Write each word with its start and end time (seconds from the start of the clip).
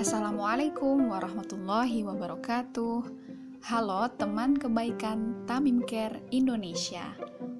Assalamualaikum 0.00 1.12
warahmatullahi 1.12 2.08
wabarakatuh. 2.08 3.04
Halo 3.68 4.08
teman 4.16 4.56
kebaikan 4.56 5.44
Tamim 5.44 5.84
Care 5.84 6.24
Indonesia. 6.32 7.12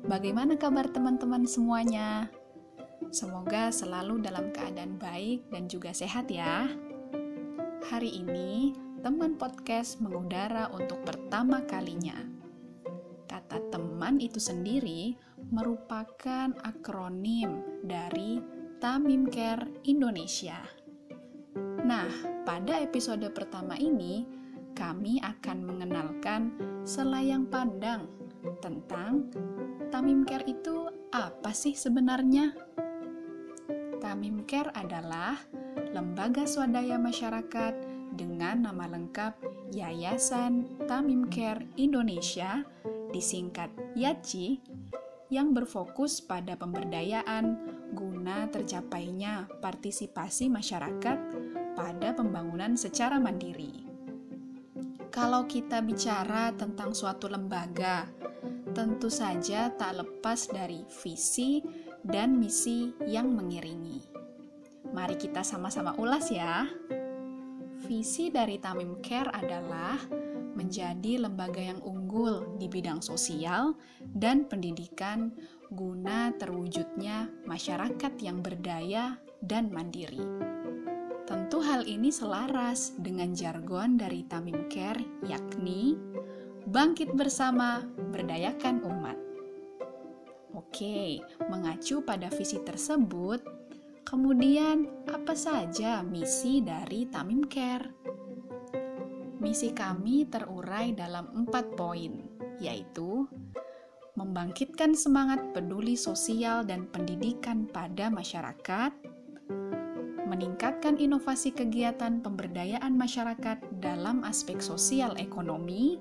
Bagaimana 0.08 0.56
kabar 0.56 0.88
teman-teman 0.88 1.44
semuanya? 1.44 2.32
Semoga 3.12 3.68
selalu 3.68 4.24
dalam 4.24 4.56
keadaan 4.56 4.96
baik 4.96 5.52
dan 5.52 5.68
juga 5.68 5.92
sehat 5.92 6.32
ya. 6.32 6.64
Hari 7.92 8.08
ini, 8.08 8.72
teman 9.04 9.36
podcast 9.36 10.00
mengudara 10.00 10.72
untuk 10.72 11.04
pertama 11.04 11.60
kalinya. 11.68 12.16
Kata 13.28 13.68
teman 13.68 14.16
itu 14.16 14.40
sendiri 14.40 15.12
merupakan 15.52 16.56
akronim 16.64 17.84
dari 17.84 18.40
Tamim 18.80 19.28
Care 19.28 19.84
Indonesia. 19.84 20.79
Nah, 21.90 22.06
pada 22.46 22.78
episode 22.78 23.26
pertama 23.34 23.74
ini, 23.74 24.22
kami 24.78 25.18
akan 25.18 25.58
mengenalkan 25.66 26.54
selayang 26.86 27.50
pandang 27.50 28.06
tentang 28.62 29.26
Tamim 29.90 30.22
Care 30.22 30.46
itu 30.46 30.86
apa 31.10 31.50
sih 31.50 31.74
sebenarnya? 31.74 32.54
Tamim 33.98 34.46
Care 34.46 34.70
adalah 34.70 35.34
lembaga 35.90 36.46
swadaya 36.46 36.94
masyarakat 36.94 37.74
dengan 38.14 38.70
nama 38.70 38.86
lengkap 38.86 39.42
Yayasan 39.74 40.86
Tamim 40.86 41.26
Care 41.26 41.66
Indonesia, 41.74 42.62
disingkat 43.10 43.74
YACI, 43.98 44.62
yang 45.34 45.50
berfokus 45.50 46.22
pada 46.22 46.54
pemberdayaan 46.54 47.58
guna 47.98 48.46
tercapainya 48.46 49.50
partisipasi 49.58 50.46
masyarakat 50.46 51.18
pada 51.80 52.12
pembangunan 52.12 52.76
secara 52.76 53.16
mandiri. 53.16 53.88
Kalau 55.08 55.48
kita 55.48 55.80
bicara 55.80 56.52
tentang 56.52 56.92
suatu 56.92 57.24
lembaga, 57.24 58.04
tentu 58.76 59.08
saja 59.08 59.72
tak 59.72 59.96
lepas 59.96 60.52
dari 60.52 60.84
visi 61.00 61.64
dan 62.04 62.36
misi 62.36 62.92
yang 63.08 63.32
mengiringi. 63.32 64.04
Mari 64.92 65.16
kita 65.16 65.40
sama-sama 65.40 65.96
ulas 65.96 66.28
ya. 66.28 66.68
Visi 67.88 68.28
dari 68.28 68.60
Tamim 68.60 69.00
Care 69.00 69.32
adalah 69.32 69.96
menjadi 70.52 71.16
lembaga 71.16 71.64
yang 71.64 71.80
unggul 71.80 72.60
di 72.60 72.68
bidang 72.68 73.00
sosial 73.00 73.72
dan 74.04 74.44
pendidikan 74.44 75.32
guna 75.72 76.28
terwujudnya 76.36 77.32
masyarakat 77.48 78.12
yang 78.20 78.44
berdaya 78.44 79.16
dan 79.40 79.72
mandiri. 79.72 80.59
Tentu 81.30 81.62
hal 81.62 81.86
ini 81.86 82.10
selaras 82.10 82.90
dengan 82.98 83.30
jargon 83.30 83.94
dari 83.94 84.26
Tamim 84.26 84.66
Care 84.66 85.22
yakni 85.22 85.94
bangkit 86.66 87.14
bersama, 87.14 87.86
berdayakan 88.10 88.82
umat. 88.82 89.14
Oke, 90.58 91.22
mengacu 91.46 92.02
pada 92.02 92.26
visi 92.34 92.58
tersebut, 92.58 93.46
kemudian 94.02 94.90
apa 95.06 95.38
saja 95.38 96.02
misi 96.02 96.66
dari 96.66 97.06
Tamim 97.06 97.46
Care? 97.46 97.94
Misi 99.38 99.70
kami 99.70 100.26
terurai 100.26 100.90
dalam 100.98 101.30
empat 101.46 101.78
poin, 101.78 102.26
yaitu 102.58 103.30
membangkitkan 104.18 104.98
semangat 104.98 105.54
peduli 105.54 105.94
sosial 105.94 106.66
dan 106.66 106.90
pendidikan 106.90 107.70
pada 107.70 108.10
masyarakat, 108.10 109.09
meningkatkan 110.30 110.94
inovasi 110.94 111.50
kegiatan 111.50 112.22
pemberdayaan 112.22 112.94
masyarakat 112.94 113.82
dalam 113.82 114.22
aspek 114.22 114.62
sosial 114.62 115.18
ekonomi, 115.18 115.98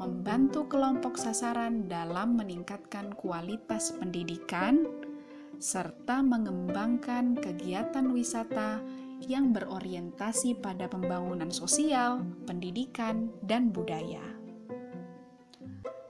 membantu 0.00 0.64
kelompok 0.72 1.20
sasaran 1.20 1.84
dalam 1.92 2.40
meningkatkan 2.40 3.12
kualitas 3.12 3.92
pendidikan, 4.00 4.88
serta 5.60 6.24
mengembangkan 6.24 7.36
kegiatan 7.36 8.08
wisata 8.16 8.80
yang 9.28 9.52
berorientasi 9.52 10.56
pada 10.64 10.88
pembangunan 10.88 11.52
sosial, 11.52 12.24
pendidikan, 12.48 13.28
dan 13.44 13.68
budaya. 13.68 14.24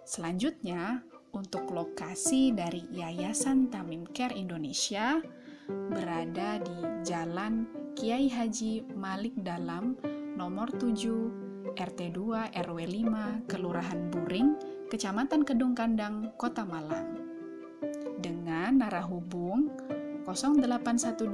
Selanjutnya, 0.07 1.03
untuk 1.35 1.67
lokasi 1.73 2.55
dari 2.55 2.85
Yayasan 2.95 3.73
Tamim 3.73 4.07
Care 4.13 4.37
Indonesia, 4.37 5.21
berada 5.69 6.57
di 6.65 6.81
Jalan 7.05 7.69
Kiai 7.93 8.33
Haji 8.33 8.89
Malik 8.97 9.37
Dalam, 9.37 9.93
nomor 10.35 10.73
7, 10.73 11.77
RT 11.77 12.01
2 12.17 12.57
RW 12.57 12.79
5, 13.05 13.45
Kelurahan 13.45 14.09
Buring, 14.09 14.57
Kecamatan 14.89 15.45
Kedung 15.45 15.77
Kandang, 15.77 16.33
Kota 16.41 16.65
Malang. 16.65 17.21
Dengan 18.17 18.81
narah 18.81 19.05
hubung 19.05 19.69
0812 20.25 21.29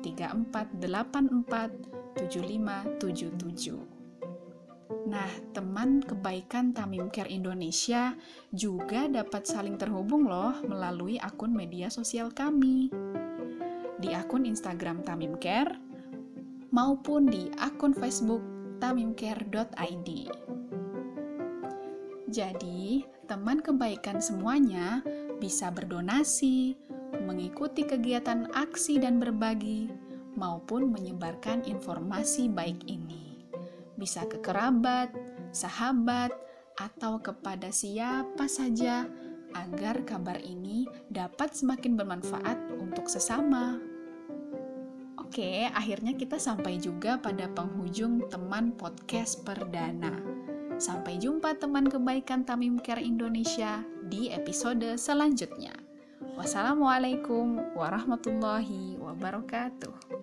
3484 0.00 2.16
7577. 2.16 4.00
Nah, 5.10 5.30
teman 5.54 6.02
kebaikan 6.02 6.70
Tamim 6.70 7.10
Care 7.10 7.30
Indonesia 7.30 8.14
juga 8.54 9.08
dapat 9.10 9.46
saling 9.46 9.78
terhubung 9.78 10.28
loh 10.28 10.54
melalui 10.66 11.18
akun 11.18 11.54
media 11.54 11.90
sosial 11.90 12.30
kami 12.30 12.90
di 14.00 14.16
akun 14.16 14.48
Instagram 14.48 15.04
Tamim 15.04 15.36
Care 15.36 15.76
maupun 16.72 17.28
di 17.28 17.52
akun 17.60 17.92
Facebook 17.92 18.40
tamimcare.id. 18.80 20.08
Jadi, 22.30 23.02
teman 23.26 23.58
kebaikan 23.58 24.22
semuanya 24.22 25.02
bisa 25.42 25.68
berdonasi, 25.74 26.78
mengikuti 27.26 27.82
kegiatan 27.82 28.48
aksi 28.54 29.02
dan 29.02 29.18
berbagi, 29.18 29.90
maupun 30.38 30.94
menyebarkan 30.94 31.66
informasi 31.66 32.46
baik 32.46 32.86
ini. 32.86 33.44
Bisa 33.98 34.24
ke 34.30 34.38
kerabat, 34.38 35.10
sahabat, 35.50 36.30
atau 36.80 37.20
kepada 37.20 37.68
siapa 37.68 38.48
saja 38.48 39.04
agar 39.52 40.06
kabar 40.06 40.38
ini 40.40 40.86
dapat 41.10 41.52
semakin 41.52 41.98
bermanfaat 41.98 42.56
untuk 42.78 43.10
sesama. 43.10 43.89
Oke, 45.30 45.62
akhirnya 45.70 46.18
kita 46.18 46.42
sampai 46.42 46.82
juga 46.82 47.14
pada 47.14 47.46
penghujung 47.46 48.26
teman 48.26 48.74
podcast 48.74 49.46
perdana. 49.46 50.10
Sampai 50.74 51.22
jumpa 51.22 51.54
teman 51.54 51.86
kebaikan 51.86 52.42
Tamim 52.42 52.82
Care 52.82 52.98
Indonesia 52.98 53.86
di 54.10 54.26
episode 54.34 54.98
selanjutnya. 54.98 55.70
Wassalamualaikum 56.34 57.78
warahmatullahi 57.78 58.98
wabarakatuh. 58.98 60.19